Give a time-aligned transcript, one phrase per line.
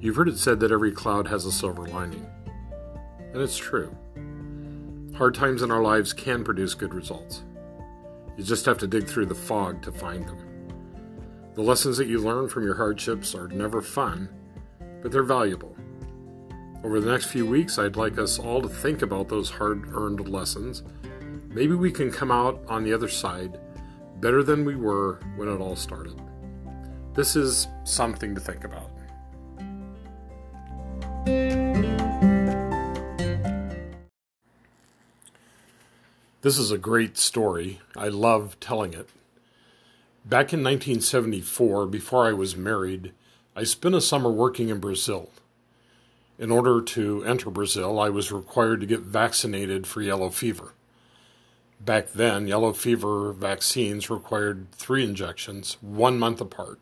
[0.00, 2.26] You've heard it said that every cloud has a silver lining.
[3.32, 3.96] And it's true.
[5.16, 7.42] Hard times in our lives can produce good results.
[8.36, 10.38] You just have to dig through the fog to find them.
[11.54, 14.28] The lessons that you learn from your hardships are never fun,
[15.02, 15.76] but they're valuable.
[16.84, 20.28] Over the next few weeks, I'd like us all to think about those hard earned
[20.28, 20.84] lessons.
[21.48, 23.58] Maybe we can come out on the other side
[24.20, 26.22] better than we were when it all started.
[27.14, 28.92] This is something to think about.
[36.40, 37.80] This is a great story.
[37.96, 39.10] I love telling it.
[40.24, 43.12] Back in 1974, before I was married,
[43.56, 45.30] I spent a summer working in Brazil.
[46.38, 50.74] In order to enter Brazil, I was required to get vaccinated for yellow fever.
[51.80, 56.78] Back then, yellow fever vaccines required three injections, one month apart.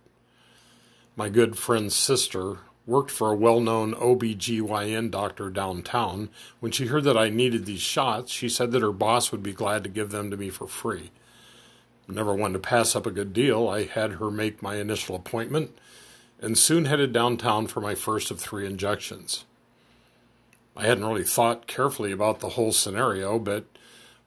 [1.16, 6.28] My good friend's sister worked for a well known OB/GYN doctor downtown.
[6.60, 9.52] When she heard that I needed these shots, she said that her boss would be
[9.52, 11.10] glad to give them to me for free.
[12.08, 15.76] Never one to pass up a good deal, I had her make my initial appointment
[16.40, 19.44] and soon headed downtown for my first of three injections.
[20.76, 23.64] I hadn't really thought carefully about the whole scenario, but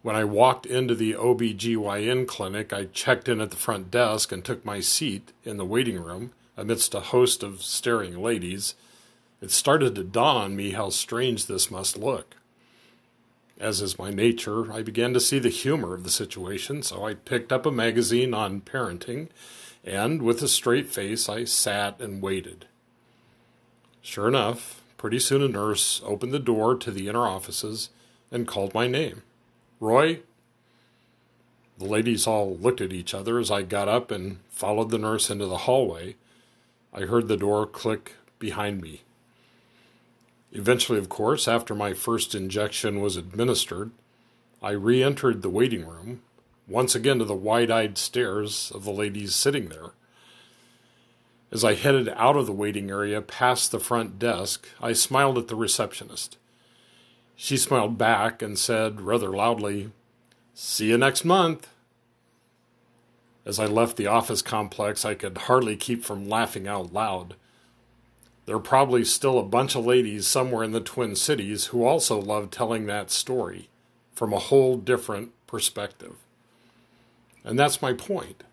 [0.02, 4.43] when I walked into the OB/GYN clinic, I checked in at the front desk and
[4.43, 8.75] took my seat in the waiting room amidst a host of staring ladies,
[9.41, 12.35] it started to dawn on me how strange this must look.
[13.59, 17.13] As is my nature, I began to see the humor of the situation, so I
[17.13, 19.30] picked up a magazine on parenting,
[19.83, 22.65] and with a straight face, I sat and waited.
[24.02, 27.89] Sure enough, pretty soon a nurse opened the door to the inner offices
[28.31, 29.23] and called my name
[29.80, 30.19] Roy.
[31.77, 35.30] The ladies all looked at each other as I got up and followed the nurse
[35.30, 36.15] into the hallway.
[36.93, 39.01] I heard the door click behind me.
[40.51, 43.91] Eventually, of course, after my first injection was administered,
[44.61, 46.21] I re entered the waiting room,
[46.67, 49.91] once again to the wide eyed stares of the ladies sitting there.
[51.52, 55.47] As I headed out of the waiting area past the front desk, I smiled at
[55.47, 56.37] the receptionist.
[57.35, 59.91] She smiled back and said rather loudly,
[60.53, 61.67] See you next month.
[63.49, 67.33] As I left the office complex, I could hardly keep from laughing out loud.
[68.45, 72.21] There are probably still a bunch of ladies somewhere in the Twin Cities who also
[72.21, 73.67] love telling that story
[74.14, 76.17] from a whole different perspective.
[77.43, 78.43] And that's my point.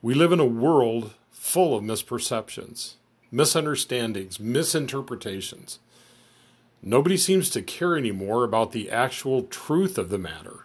[0.00, 2.94] We live in a world full of misperceptions,
[3.30, 5.78] misunderstandings, misinterpretations.
[6.80, 10.64] Nobody seems to care anymore about the actual truth of the matter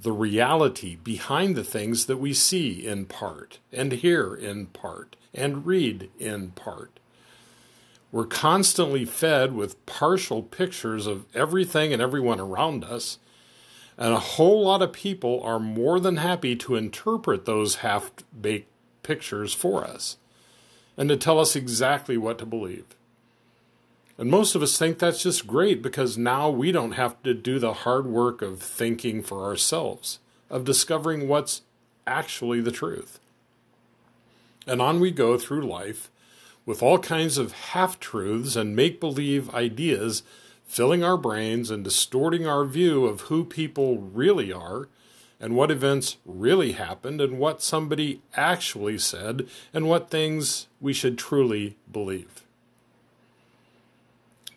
[0.00, 5.66] the reality behind the things that we see in part, and hear in part, and
[5.66, 7.00] read in part.
[8.10, 13.18] We're constantly fed with partial pictures of everything and everyone around us,
[13.98, 18.70] and a whole lot of people are more than happy to interpret those half baked
[19.02, 20.16] pictures for us
[20.96, 22.84] and to tell us exactly what to believe.
[24.18, 27.60] And most of us think that's just great because now we don't have to do
[27.60, 30.18] the hard work of thinking for ourselves,
[30.50, 31.62] of discovering what's
[32.04, 33.20] actually the truth.
[34.66, 36.10] And on we go through life
[36.66, 40.24] with all kinds of half truths and make believe ideas
[40.66, 44.88] filling our brains and distorting our view of who people really are
[45.40, 51.16] and what events really happened and what somebody actually said and what things we should
[51.16, 52.42] truly believe.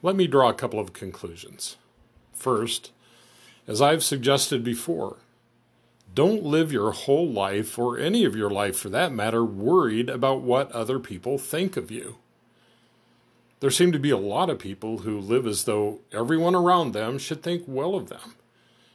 [0.04, 1.78] Let me draw a couple of conclusions.
[2.34, 2.92] First,
[3.68, 5.18] as I've suggested before,
[6.14, 10.42] don't live your whole life, or any of your life for that matter, worried about
[10.42, 12.18] what other people think of you.
[13.60, 17.20] There seem to be a lot of people who live as though everyone around them
[17.20, 18.36] should think well of them,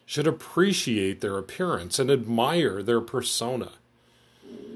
[0.04, 3.72] should appreciate their appearance, and admire their persona.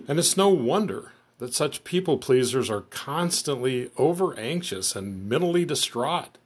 [0.07, 6.37] And it's no wonder that such people pleasers are constantly over anxious and mentally distraught.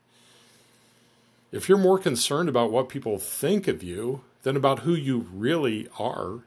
[1.50, 5.88] If you're more concerned about what people think of you than about who you really
[5.99, 6.44] are,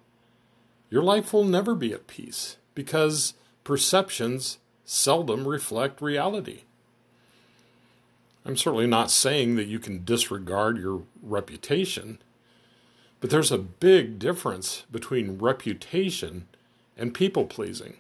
[0.90, 3.34] your life will never be at peace because
[3.66, 6.62] perceptions seldom reflect reality.
[8.46, 12.20] I'm certainly not saying that you can disregard your reputation,
[13.20, 16.48] but there's a big difference between reputation
[16.96, 17.98] and people pleasing.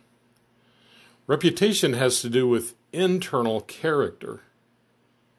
[1.27, 4.43] Reputation has to do with internal character.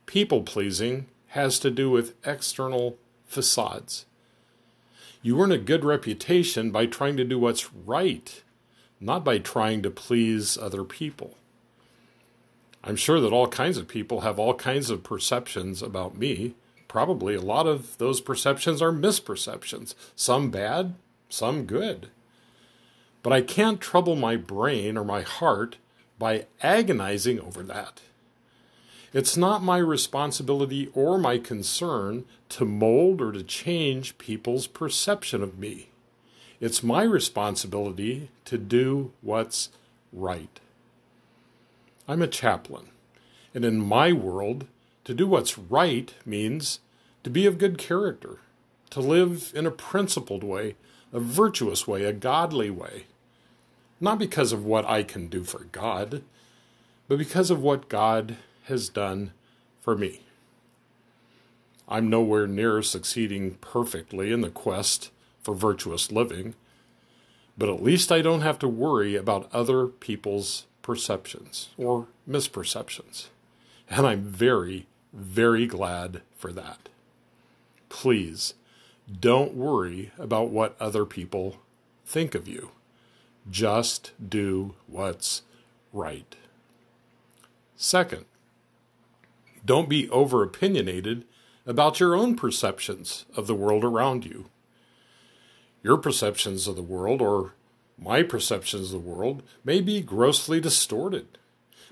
[0.04, 4.04] People pleasing has to do with external facades.
[5.22, 8.42] You earn a good reputation by trying to do what's right,
[9.00, 11.38] not by trying to please other people.
[12.84, 16.54] I'm sure that all kinds of people have all kinds of perceptions about me.
[16.86, 20.96] Probably a lot of those perceptions are misperceptions, some bad,
[21.30, 22.10] some good.
[23.28, 25.76] But I can't trouble my brain or my heart
[26.18, 28.00] by agonizing over that.
[29.12, 35.58] It's not my responsibility or my concern to mold or to change people's perception of
[35.58, 35.90] me.
[36.58, 39.68] It's my responsibility to do what's
[40.10, 40.58] right.
[42.08, 42.86] I'm a chaplain,
[43.52, 44.66] and in my world,
[45.04, 46.80] to do what's right means
[47.24, 48.38] to be of good character,
[48.88, 50.76] to live in a principled way,
[51.12, 53.04] a virtuous way, a godly way.
[54.00, 56.22] Not because of what I can do for God,
[57.08, 59.32] but because of what God has done
[59.80, 60.20] for me.
[61.88, 65.10] I'm nowhere near succeeding perfectly in the quest
[65.42, 66.54] for virtuous living,
[67.56, 73.28] but at least I don't have to worry about other people's perceptions or misperceptions.
[73.90, 76.90] And I'm very, very glad for that.
[77.88, 78.54] Please
[79.20, 81.56] don't worry about what other people
[82.04, 82.70] think of you.
[83.50, 85.42] Just do what's
[85.92, 86.36] right.
[87.76, 88.24] Second,
[89.64, 91.24] don't be over opinionated
[91.66, 94.46] about your own perceptions of the world around you.
[95.82, 97.52] Your perceptions of the world, or
[97.98, 101.38] my perceptions of the world, may be grossly distorted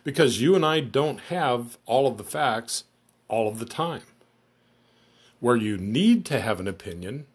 [0.02, 2.84] because you and I don't have all of the facts
[3.28, 4.02] all of the time.
[5.40, 7.26] Where you need to have an opinion,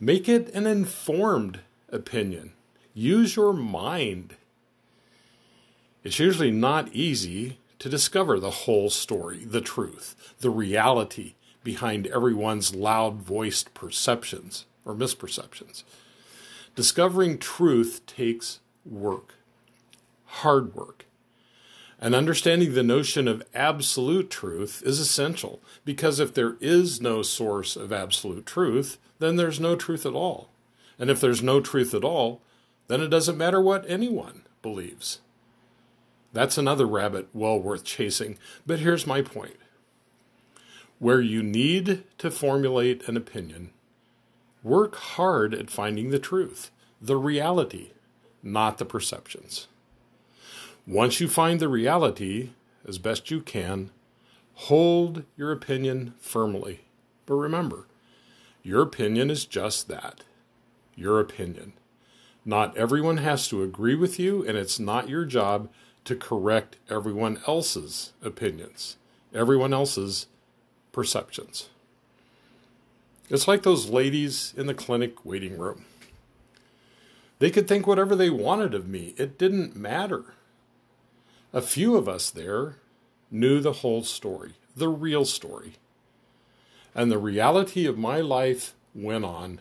[0.00, 1.60] make it an informed
[1.90, 2.52] opinion
[2.98, 4.34] Use your mind.
[6.02, 12.74] It's usually not easy to discover the whole story, the truth, the reality behind everyone's
[12.74, 15.84] loud voiced perceptions or misperceptions.
[16.74, 19.34] Discovering truth takes work,
[20.24, 21.04] hard work.
[22.00, 27.76] And understanding the notion of absolute truth is essential because if there is no source
[27.76, 30.48] of absolute truth, then there's no truth at all.
[30.98, 32.40] And if there's no truth at all,
[32.88, 35.20] then it doesn't matter what anyone believes.
[36.32, 39.56] That's another rabbit well worth chasing, but here's my point.
[40.98, 43.70] Where you need to formulate an opinion,
[44.62, 46.70] work hard at finding the truth,
[47.00, 47.90] the reality,
[48.42, 49.68] not the perceptions.
[50.86, 52.50] Once you find the reality,
[52.86, 53.90] as best you can,
[54.54, 56.80] hold your opinion firmly.
[57.26, 57.86] But remember,
[58.62, 60.24] your opinion is just that
[60.96, 61.74] your opinion.
[62.44, 65.68] Not everyone has to agree with you, and it's not your job
[66.04, 68.96] to correct everyone else's opinions,
[69.34, 70.26] everyone else's
[70.92, 71.68] perceptions.
[73.28, 75.84] It's like those ladies in the clinic waiting room.
[77.38, 80.34] They could think whatever they wanted of me, it didn't matter.
[81.52, 82.76] A few of us there
[83.30, 85.74] knew the whole story, the real story.
[86.94, 89.60] And the reality of my life went on,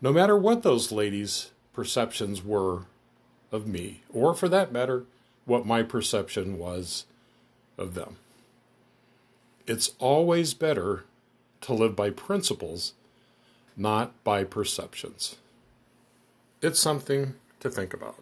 [0.00, 2.86] no matter what those ladies perceptions were
[3.52, 5.04] of me, or for that matter,
[5.44, 7.04] what my perception was
[7.78, 8.16] of them.
[9.64, 11.04] It's always better
[11.60, 12.94] to live by principles,
[13.76, 15.36] not by perceptions.
[16.60, 18.16] It's something to think about.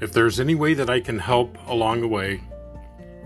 [0.00, 2.40] If there's any way that I can help along the way,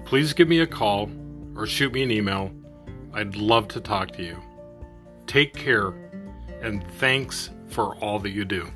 [0.04, 1.10] please give me a call
[1.58, 2.52] or shoot me an email.
[3.12, 4.40] I'd love to talk to you.
[5.26, 5.88] Take care,
[6.62, 8.70] and thanks for all that you do.